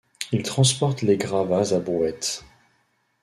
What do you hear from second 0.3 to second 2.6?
il transporte les gravas à brouette